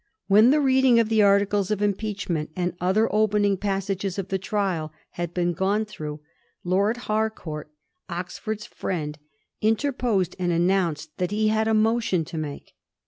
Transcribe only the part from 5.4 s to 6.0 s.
gone